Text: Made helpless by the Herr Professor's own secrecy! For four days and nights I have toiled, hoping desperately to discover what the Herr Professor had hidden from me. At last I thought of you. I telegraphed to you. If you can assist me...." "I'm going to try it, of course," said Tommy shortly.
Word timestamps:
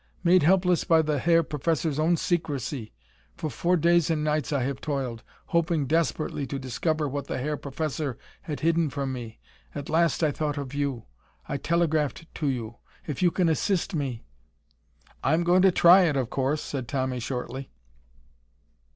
Made 0.23 0.41
helpless 0.41 0.83
by 0.83 1.03
the 1.03 1.19
Herr 1.19 1.43
Professor's 1.43 1.99
own 1.99 2.17
secrecy! 2.17 2.91
For 3.37 3.51
four 3.51 3.77
days 3.77 4.09
and 4.09 4.23
nights 4.23 4.51
I 4.51 4.63
have 4.63 4.81
toiled, 4.81 5.21
hoping 5.49 5.85
desperately 5.85 6.47
to 6.47 6.57
discover 6.57 7.07
what 7.07 7.27
the 7.27 7.37
Herr 7.37 7.55
Professor 7.55 8.17
had 8.41 8.61
hidden 8.61 8.89
from 8.89 9.13
me. 9.13 9.37
At 9.75 9.91
last 9.91 10.23
I 10.23 10.31
thought 10.31 10.57
of 10.57 10.73
you. 10.73 11.05
I 11.47 11.57
telegraphed 11.57 12.25
to 12.33 12.47
you. 12.47 12.77
If 13.05 13.21
you 13.21 13.29
can 13.29 13.47
assist 13.47 13.93
me...." 13.93 14.23
"I'm 15.23 15.43
going 15.43 15.61
to 15.61 15.71
try 15.71 16.01
it, 16.05 16.17
of 16.17 16.31
course," 16.31 16.63
said 16.63 16.87
Tommy 16.87 17.19
shortly. 17.19 17.69